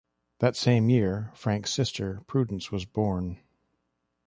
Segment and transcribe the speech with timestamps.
[0.39, 3.37] That same year Frank's sister Prudence was born.